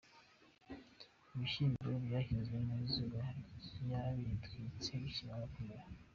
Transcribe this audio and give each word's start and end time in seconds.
Ibishyimbo 1.33 1.89
byahinzwemo 2.05 2.73
izuba 2.85 3.21
ryabitwitse 3.81 4.89
bikimara 5.03 5.45
kumera. 5.53 5.85